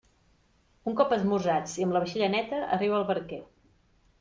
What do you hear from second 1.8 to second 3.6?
i amb la vaixella neta, arriba el barquer.